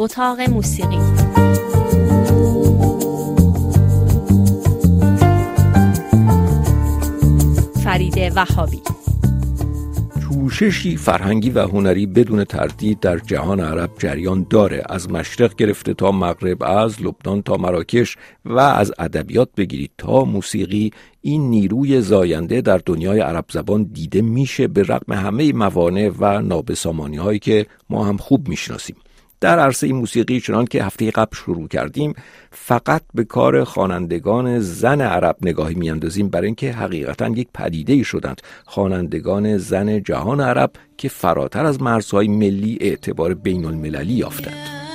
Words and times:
اتاق 0.00 0.40
موسیقی. 0.40 0.98
فرید 7.84 8.32
وهابی. 8.36 8.80
پوششی 10.22 10.96
فرهنگی 10.96 11.50
و 11.50 11.68
هنری 11.68 12.06
بدون 12.06 12.44
تردید 12.44 13.00
در 13.00 13.18
جهان 13.18 13.60
عرب 13.60 13.90
جریان 13.98 14.46
داره. 14.50 14.82
از 14.88 15.10
مشرق 15.10 15.54
گرفته 15.54 15.94
تا 15.94 16.12
مغرب 16.12 16.62
از 16.62 17.02
لبنان 17.02 17.42
تا 17.42 17.56
مراکش 17.56 18.16
و 18.44 18.58
از 18.58 18.92
ادبیات 18.98 19.48
بگیرید 19.56 19.90
تا 19.98 20.24
موسیقی 20.24 20.90
این 21.20 21.50
نیروی 21.50 22.00
زاینده 22.00 22.60
در 22.60 22.80
دنیای 22.86 23.20
عرب 23.20 23.44
زبان 23.50 23.82
دیده 23.82 24.22
میشه 24.22 24.68
به 24.68 24.82
رغم 24.82 25.12
همه 25.12 25.52
موانع 25.52 26.10
و 26.18 26.42
نابسامانی 26.42 27.16
هایی 27.16 27.38
که 27.38 27.66
ما 27.90 28.04
هم 28.04 28.16
خوب 28.16 28.48
می‌شناسیم. 28.48 28.96
در 29.40 29.58
عرصه 29.58 29.92
موسیقی 29.92 30.40
چنان 30.40 30.64
که 30.64 30.84
هفته 30.84 31.10
قبل 31.10 31.36
شروع 31.36 31.68
کردیم 31.68 32.14
فقط 32.50 33.02
به 33.14 33.24
کار 33.24 33.64
خوانندگان 33.64 34.60
زن 34.60 35.00
عرب 35.00 35.36
نگاهی 35.42 35.74
میاندازیم 35.74 36.28
برای 36.28 36.46
اینکه 36.46 36.72
حقیقتا 36.72 37.28
یک 37.28 37.48
پدیده 37.54 37.92
ای 37.92 38.04
شدند. 38.04 38.40
خوانندگان 38.64 39.58
زن 39.58 40.02
جهان 40.02 40.40
عرب 40.40 40.70
که 40.96 41.08
فراتر 41.08 41.66
از 41.66 41.82
مرزهای 41.82 42.28
ملی 42.28 42.78
اعتبار 42.80 43.34
بین 43.34 43.64
المللی 43.64 44.12
یافتند. 44.12 44.87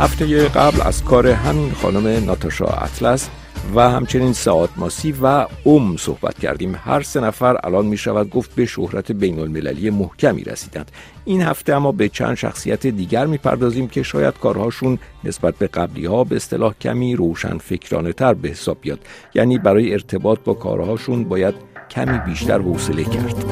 هفته 0.00 0.48
قبل 0.48 0.80
از 0.82 1.04
کار 1.04 1.28
همین 1.28 1.72
خانم 1.72 2.24
ناتاشا 2.24 2.64
اطلس 2.64 3.28
و 3.74 3.90
همچنین 3.90 4.32
سعاد 4.32 4.70
ماسی 4.76 5.14
و 5.22 5.46
ام 5.66 5.96
صحبت 5.96 6.38
کردیم. 6.38 6.76
هر 6.84 7.02
سه 7.02 7.20
نفر 7.20 7.56
الان 7.64 7.86
می 7.86 7.96
شود 7.96 8.30
گفت 8.30 8.54
به 8.54 8.66
شهرت 8.66 9.12
بین 9.12 9.40
المللی 9.40 9.90
محکمی 9.90 10.44
رسیدند. 10.44 10.90
این 11.24 11.42
هفته 11.42 11.74
اما 11.74 11.92
به 11.92 12.08
چند 12.08 12.34
شخصیت 12.34 12.86
دیگر 12.86 13.26
می 13.26 13.38
پردازیم 13.38 13.88
که 13.88 14.02
شاید 14.02 14.34
کارهاشون 14.34 14.98
نسبت 15.24 15.54
به 15.54 15.66
قبلی 15.66 16.06
ها 16.06 16.24
به 16.24 16.36
اصطلاح 16.36 16.74
کمی 16.80 17.16
روشن 17.16 17.58
فکرانه 17.58 18.12
تر 18.12 18.34
به 18.34 18.48
حساب 18.48 18.78
بیاد. 18.80 19.00
یعنی 19.34 19.58
برای 19.58 19.92
ارتباط 19.92 20.38
با 20.44 20.54
کارهاشون 20.54 21.24
باید 21.24 21.54
کمی 21.90 22.18
بیشتر 22.18 22.58
حوصله 22.58 23.04
کرد. 23.04 23.44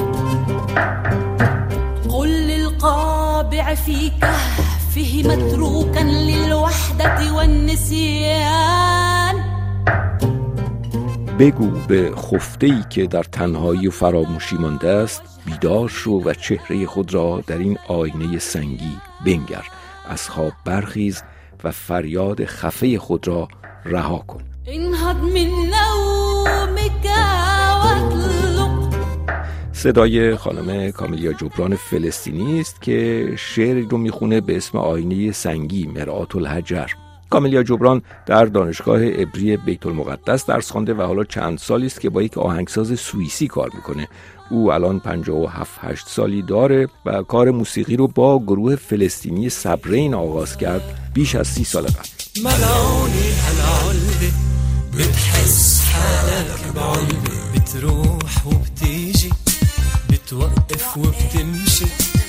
قل 2.09 2.29
للقابع 2.29 3.75
فيه 4.97 5.29
متروكا 5.29 6.01
للوحدة 6.01 7.33
والنسيان. 7.33 8.97
بگو 11.39 11.71
به 11.89 12.13
خفته 12.17 12.67
ای 12.67 12.85
که 12.91 13.07
در 13.07 13.23
تنهایی 13.23 13.89
و 13.89 13.91
فراموشی 13.91 14.57
مانده 14.57 14.89
است 14.89 15.23
بیدار 15.47 15.89
شو 15.89 16.11
و 16.11 16.35
چهره 16.35 16.87
خود 16.87 17.15
را 17.15 17.45
در 17.47 17.59
این 17.59 17.79
آینه 17.89 18.39
سنگی 18.39 18.97
بنگر. 19.27 19.65
از 20.09 20.29
خواب 20.29 20.53
برخیز 20.65 21.23
و 21.65 21.71
فریاد 21.71 22.45
خفه 22.45 22.99
خود 22.99 23.29
را 23.29 23.49
رها 23.85 24.19
کن. 24.19 24.43
انهض 24.67 25.17
من 25.17 25.73
صدای 29.77 30.37
خانم 30.37 30.91
کامیلیا 30.91 31.33
جبران 31.33 31.77
فلسطینی 31.77 32.61
است 32.61 32.83
که 32.83 33.29
شعری 33.39 33.83
رو 33.83 33.99
می‌خونه 33.99 34.41
به 34.41 34.57
اسم 34.57 34.79
آینه 34.79 35.33
سنگی 35.33 35.87
مرآت 35.87 36.37
الحجر. 36.37 36.87
کامیلیا 37.31 37.63
جبران 37.63 38.03
در 38.27 38.45
دانشگاه 38.45 39.01
ابری 39.05 39.57
بیت 39.57 39.87
المقدس 39.87 40.47
درس 40.47 40.71
خوانده 40.71 40.95
و 40.95 41.03
حالا 41.03 41.25
چند 41.25 41.59
سالی 41.59 41.87
است 41.87 42.01
که 42.01 42.11
با 42.11 42.23
یک 42.23 42.39
آهنگساز 42.39 43.01
سوئیسی 43.01 43.47
کار 43.47 43.71
می‌کنه. 43.75 44.09
او 44.51 44.73
الان 44.73 45.01
57 45.01 45.79
8 45.83 46.07
سالی 46.09 46.43
داره 46.43 46.89
و 47.07 47.23
کار 47.23 47.51
موسیقی 47.51 47.97
رو 47.97 48.09
با 48.09 48.39
گروه 48.39 48.77
فلسطینی 48.77 49.49
صبرین 49.49 50.15
آغاز 50.15 50.57
کرد 50.57 51.11
بیش 51.15 51.35
از 51.35 51.49
سی 51.49 51.65
سال 51.65 51.87
قبل. 51.87 52.09
بتحس 54.99 55.83
حالك 55.93 57.27
بتروح 57.55 58.47
وبتيجي 58.47 58.96
بتوقف 60.27 60.97
وبتمشي 60.97 61.85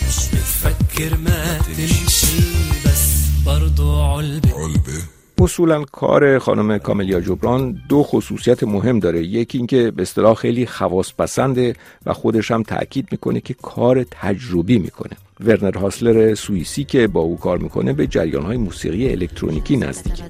مش 0.08 0.30
بتفكر 0.30 1.18
ما 1.18 1.58
تمشي 1.58 2.38
بس 2.86 3.26
برضو 3.46 4.02
علبة 4.02 4.50
علبة 4.50 5.02
اصولا 5.40 5.86
کار 5.92 6.40
خانم 6.40 6.78
کاملیا 6.78 7.20
جبران 7.20 7.82
دو 7.90 8.04
خصوصیت 8.04 8.64
مهم 8.64 9.00
داره. 9.00 9.24
یکی 9.24 9.58
اینکه 9.58 9.92
به 9.92 10.02
اصطلاح 10.02 10.34
خیلی 10.34 10.66
خواص 10.66 11.14
پسنده 11.18 11.76
و 12.06 12.14
خودش 12.14 12.52
هم 12.52 12.64
تاکید 12.64 13.08
می‌کنه 13.12 13.40
که 13.40 13.54
کار 13.54 14.04
تجربی 14.04 14.80
می‌کنه. 14.80 15.18
ورنر 15.46 15.78
هاسلر 15.78 16.36
سوئیسی 16.36 16.84
که 16.84 17.08
با 17.08 17.20
او 17.20 17.38
کار 17.38 17.58
می‌کنه 17.58 17.94
به 17.94 18.08
جریان 18.08 18.44
های 18.46 18.58
موسیقی 18.58 19.10
الکترونیکی 19.12 19.78
نزدیک. 19.78 20.24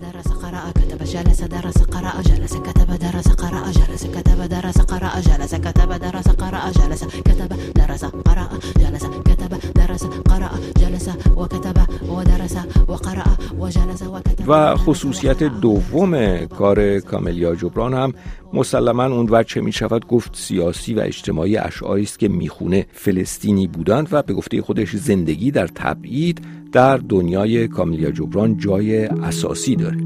و 14.47 14.75
خصوصیت 14.75 15.43
دوم 15.43 16.45
کار 16.45 16.99
کاملیا 16.99 17.55
جبران 17.55 17.93
هم 17.93 18.13
مسلما 18.53 19.05
اون 19.05 19.27
وجه 19.31 19.61
می 19.61 19.71
گفت 20.07 20.35
سیاسی 20.35 20.93
و 20.93 20.99
اجتماعی 20.99 21.57
اشعاری 21.57 22.03
است 22.03 22.19
که 22.19 22.27
می‌خونه 22.27 22.85
فلسطینی 22.91 23.67
بودند 23.67 24.07
و 24.11 24.21
به 24.23 24.33
گفته 24.33 24.61
خودش 24.61 24.95
زندگی 24.95 25.51
در 25.51 25.67
تبعید 25.67 26.41
در 26.71 26.97
دنیای 26.97 27.67
کاملیا 27.67 28.11
جبران 28.11 28.57
جای 28.57 29.05
اساسی 29.05 29.75
داره. 29.75 29.97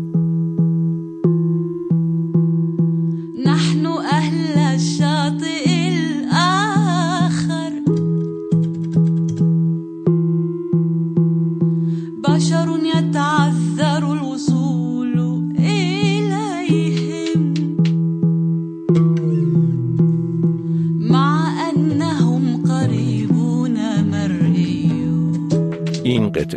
نحن 3.46 3.86
اهل 4.12 4.58
الشاطئ 4.58 5.70
الاخر. 6.30 7.72
بشر 12.24 12.68
يتعذر 12.86 14.06
الوصول. 14.06 14.61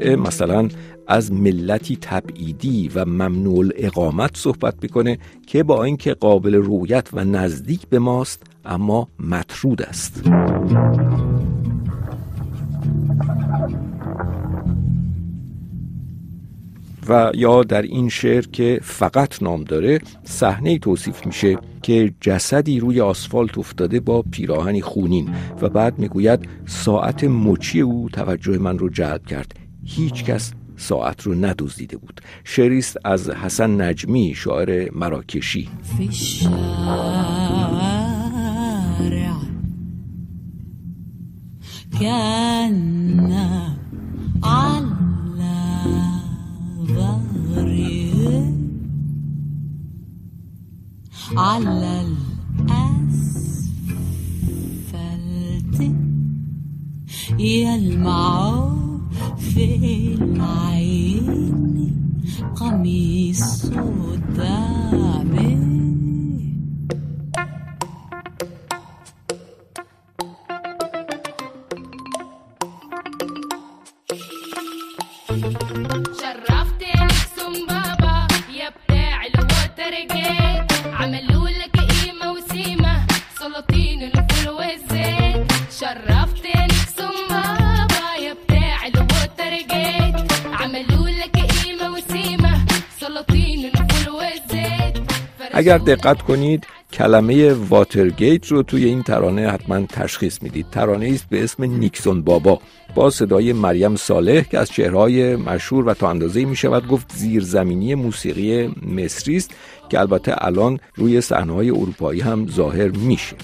قطعه 0.04 0.16
مثلا 0.16 0.69
از 1.06 1.32
ملتی 1.32 1.98
تبعیدی 2.00 2.91
و 2.94 3.04
ممنوع 3.04 3.66
اقامت 3.76 4.37
صحبت 4.37 4.75
می‌کنه 4.82 5.19
که 5.47 5.62
با 5.62 5.84
اینکه 5.84 6.15
قابل 6.15 6.54
رویت 6.54 7.09
و 7.12 7.24
نزدیک 7.24 7.89
به 7.89 7.98
ماست 7.98 8.42
اما 8.65 9.09
مطرود 9.18 9.83
است. 9.83 10.24
و 17.09 17.30
یا 17.34 17.62
در 17.62 17.83
این 17.83 18.09
شعر 18.09 18.47
که 18.47 18.80
فقط 18.83 19.42
نام 19.42 19.65
داره 19.65 20.00
صحنه 20.24 20.78
توصیف 20.78 21.27
میشه 21.27 21.59
که 21.83 22.15
جسدی 22.21 22.80
روی 22.80 23.00
آسفالت 23.00 23.59
افتاده 23.59 24.00
با 24.00 24.22
پیراهنی 24.30 24.83
خونین 24.83 25.28
و 25.62 25.68
بعد 25.68 25.98
می‌گوید 25.98 26.48
ساعت 26.66 27.24
مچی 27.24 27.80
او 27.80 28.09
توجه 28.12 28.59
من 28.59 28.78
رو 28.78 28.89
جلب 28.89 29.27
کرد. 29.27 29.64
هیچ 29.84 30.25
کس 30.25 30.53
ساعت 30.77 31.22
رو 31.22 31.34
ندزدیده 31.34 31.97
بود. 31.97 32.21
شعریست 32.45 32.97
از 33.04 33.31
حسن 33.31 33.81
نجمی 33.81 34.34
شاعر 34.34 34.89
مراکشی. 34.92 35.69
على 42.01 43.03
قميص 62.56 63.66
الدعم 64.14 65.34
اگر 95.56 95.78
دقت 95.78 96.22
کنید 96.22 96.66
کلمه 96.92 97.53
واترگیت 97.53 98.47
رو 98.47 98.62
توی 98.62 98.84
این 98.84 99.03
ترانه 99.03 99.51
حتما 99.51 99.86
تشخیص 99.86 100.42
می‌دید. 100.42 100.66
ترانه 100.72 101.10
است 101.15 101.27
به 101.30 101.45
اسم 101.45 101.65
نیکسون 101.65 102.22
بابا. 102.22 102.60
با 102.95 103.10
صدای 103.10 103.53
مریم 103.53 103.97
صالح 103.97 104.41
که 104.41 104.59
از 104.59 104.71
چهرهای 104.71 105.36
مشهور 105.36 105.89
و 105.89 105.95
تا 105.95 106.10
اندازه 106.10 106.45
می 106.45 106.56
شود 106.56 106.89
گفت 106.89 107.12
زیرزمینی 107.12 107.95
موسیقی 107.95 108.74
مصری 108.97 109.36
است 109.36 109.51
که 109.89 110.01
البته 110.01 110.34
الان 110.45 110.80
روی 110.95 111.21
صحنه‌های 111.21 111.71
اروپایی 111.71 112.21
هم 112.21 112.48
ظاهر 112.48 112.89
میشه. 112.89 113.36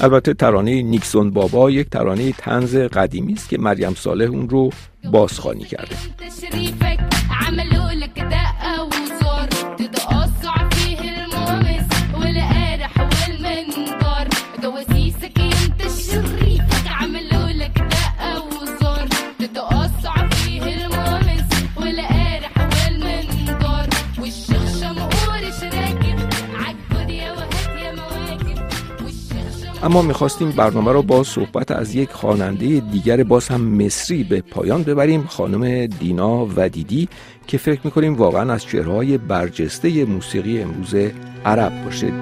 البته 0.00 0.34
ترانه 0.34 0.82
نیکسون 0.82 1.30
بابا 1.30 1.70
یک 1.70 1.90
ترانه 1.90 2.32
تنز 2.32 2.76
قدیمی 2.76 3.32
است 3.32 3.48
که 3.48 3.58
مریم 3.58 3.94
صالح 3.94 4.30
اون 4.30 4.48
رو 4.48 4.70
بازخوانی 5.12 5.64
کرده. 5.64 5.96
اما 29.82 30.02
می‌خواستیم 30.02 30.50
برنامه 30.50 30.92
رو 30.92 31.02
با 31.02 31.24
صحبت 31.24 31.70
از 31.70 31.94
یک 31.94 32.10
خواننده 32.10 32.80
دیگر 32.80 33.22
باز 33.22 33.48
هم 33.48 33.60
مصری 33.60 34.24
به 34.24 34.40
پایان 34.40 34.82
ببریم 34.82 35.26
خانم 35.26 35.86
دینا 35.86 36.46
ودیدی 36.46 37.08
که 37.46 37.58
فکر 37.58 37.80
می‌کنیم 37.84 38.14
واقعا 38.14 38.52
از 38.52 38.64
چهرهای 38.64 39.18
برجسته 39.18 40.04
موسیقی 40.04 40.62
امروز 40.62 40.94
عرب 41.44 41.84
باشه. 41.84 42.12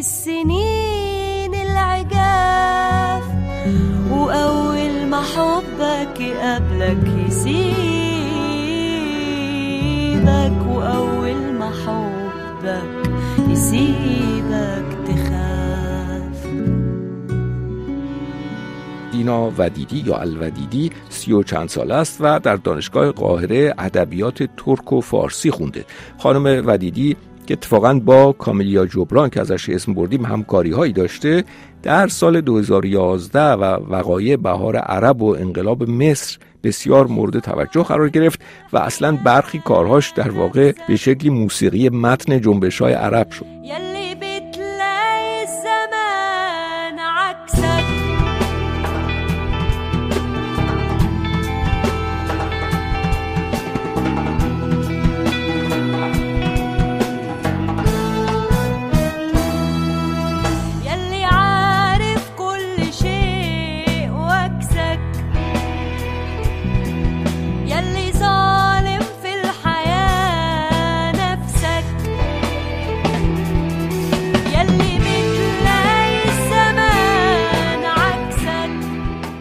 السنين 0.00 1.54
العجاف 1.54 3.24
وأول 4.10 5.06
ما 5.10 5.20
حبك 5.22 6.20
يقابلك 6.20 7.04
يسيبك 7.28 7.60
وأول 10.68 11.40
ما 11.58 11.70
حبك 11.82 13.10
يسيبك 13.48 14.88
تخاف. 15.06 16.40
دینا 19.12 19.50
ودیدی 19.58 20.04
یا 20.06 20.16
الودیدی 20.16 20.90
سی 21.08 21.32
و 21.32 21.42
چند 21.42 21.68
ساله 21.68 21.94
است 21.94 22.16
و 22.20 22.38
در 22.38 22.56
دانشگاه 22.56 23.12
قاهره 23.12 23.74
ادبیات 23.78 24.42
ترک 24.56 24.92
و 24.92 25.00
فارسی 25.00 25.50
خونده. 25.50 25.84
خانم 26.18 26.62
ودیدی 26.66 27.16
که 27.50 27.54
اتفاقا 27.54 27.94
با 27.94 28.32
کامیلیا 28.32 28.86
جبران 28.86 29.30
که 29.30 29.40
ازش 29.40 29.68
اسم 29.68 29.94
بردیم 29.94 30.24
همکاری 30.24 30.70
هایی 30.70 30.92
داشته 30.92 31.44
در 31.82 32.08
سال 32.08 32.40
2011 32.40 33.40
و 33.40 33.62
وقایع 33.64 34.36
بهار 34.36 34.76
عرب 34.76 35.22
و 35.22 35.36
انقلاب 35.36 35.90
مصر 35.90 36.38
بسیار 36.64 37.06
مورد 37.06 37.38
توجه 37.38 37.82
قرار 37.82 38.08
گرفت 38.08 38.40
و 38.72 38.78
اصلا 38.78 39.18
برخی 39.24 39.58
کارهاش 39.58 40.10
در 40.10 40.30
واقع 40.30 40.72
به 40.88 40.96
شکلی 40.96 41.30
موسیقی 41.30 41.88
متن 41.88 42.40
جنبش 42.40 42.82
های 42.82 42.92
عرب 42.92 43.30
شد. 43.30 43.46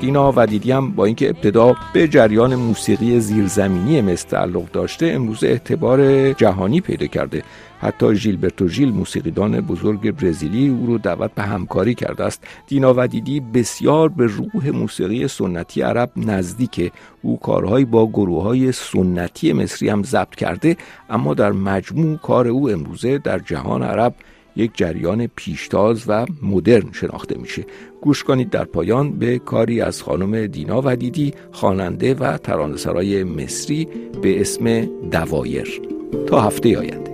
دینا 0.09 0.33
ودیدی 0.35 0.71
هم 0.71 0.91
با 0.91 1.05
اینکه 1.05 1.29
ابتدا 1.29 1.75
به 1.93 2.07
جریان 2.07 2.55
موسیقی 2.55 3.19
زیرزمینی 3.19 4.01
مصر 4.01 4.27
تعلق 4.29 4.71
داشته 4.71 5.05
امروز 5.07 5.43
اعتبار 5.43 6.31
جهانی 6.33 6.81
پیدا 6.81 7.07
کرده. 7.07 7.43
حتی 7.79 8.15
ژیلبرتو 8.15 8.67
ژیل 8.67 8.91
موسیقیدان 8.91 9.61
بزرگ 9.61 10.11
برزیلی 10.11 10.69
او 10.69 10.85
رو 10.85 10.97
دعوت 10.97 11.31
به 11.35 11.41
همکاری 11.41 11.95
کرده 11.95 12.23
است. 12.23 12.43
دینا 12.67 12.93
ودیدی 12.97 13.39
بسیار 13.39 14.09
به 14.09 14.25
روح 14.25 14.69
موسیقی 14.69 15.27
سنتی 15.27 15.81
عرب 15.81 16.11
نزدیکه. 16.15 16.91
او 17.21 17.39
کارهایی 17.39 17.85
با 17.85 18.07
گروه 18.07 18.43
های 18.43 18.71
سنتی 18.71 19.53
مصری 19.53 19.89
هم 19.89 20.03
ضبط 20.03 20.35
کرده 20.35 20.77
اما 21.09 21.33
در 21.33 21.51
مجموع 21.51 22.17
کار 22.17 22.47
او 22.47 22.69
امروزه 22.69 23.17
در 23.17 23.39
جهان 23.39 23.83
عرب 23.83 24.13
یک 24.59 24.71
جریان 24.73 25.27
پیشتاز 25.27 26.03
و 26.07 26.25
مدرن 26.41 26.91
شناخته 26.91 27.37
میشه. 27.37 27.65
گوش 28.01 28.23
کنید 28.23 28.49
در 28.49 28.63
پایان 28.65 29.19
به 29.19 29.39
کاری 29.39 29.81
از 29.81 30.03
خانم 30.03 30.47
دینا 30.47 30.81
ودیدی 30.85 31.33
خواننده 31.51 32.13
و 32.13 32.37
ترانه‌سرای 32.37 33.23
مصری 33.23 33.87
به 34.21 34.41
اسم 34.41 34.85
دوایر. 35.11 35.81
تا 36.27 36.41
هفته 36.41 36.77
آینده. 36.77 37.09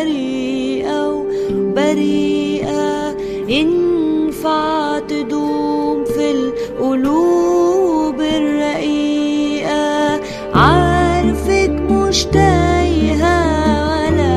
بريئة 0.00 1.08
وبريئة 1.56 3.16
ينفع 3.48 4.98
تدوم 4.98 6.04
في 6.04 6.30
القلوب 6.30 8.20
الرقيقة. 8.20 10.20
عارفك 10.54 11.70
مش 11.90 12.24
تايهة 12.24 13.90
ولا 13.90 14.32